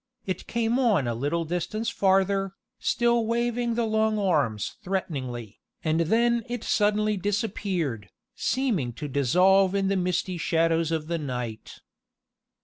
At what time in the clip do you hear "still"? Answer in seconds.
2.79-3.23